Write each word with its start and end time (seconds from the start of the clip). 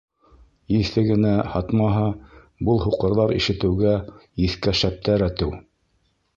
Еҫе 0.75 1.03
генә 1.09 1.33
һатмаһа, 1.55 2.07
был 2.71 2.81
һуҡырҙар 2.87 3.35
ишетеүгә, 3.37 3.95
еҫкә 4.49 4.77
шәптәр 4.83 5.29
әтеү. 5.31 5.65